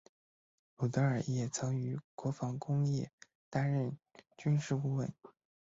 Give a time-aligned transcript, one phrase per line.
[0.77, 3.11] 鲁德尔也曾于国防工业
[3.51, 3.97] 担任过
[4.35, 5.13] 军事顾问。